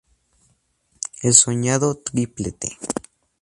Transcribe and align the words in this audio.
El 1.21 1.35
soñado 1.35 1.93
triplete. 1.93 2.75